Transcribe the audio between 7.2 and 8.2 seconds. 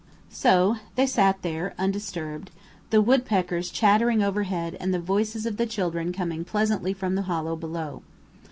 hollow below.